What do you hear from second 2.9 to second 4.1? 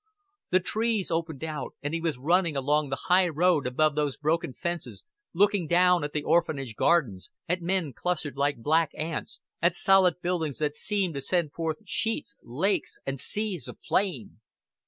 high ground above